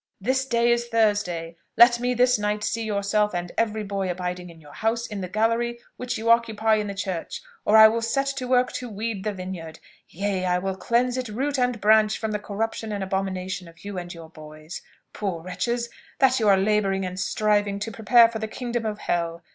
[0.19, 4.59] This day is Thursday; let me this night see yourself, and every boy abiding in
[4.59, 8.25] your house, in the gallery which you occupy in the church, or I will set
[8.37, 9.77] to work to weed the vineyard.
[10.09, 10.45] Yea!
[10.45, 14.11] I will cleanse it root and branch from the corruption and abomination of you and
[14.11, 14.81] your boys.
[15.13, 15.87] Poor wretches,
[16.17, 19.43] that you are labouring and striving to prepare for the kingdom of hell!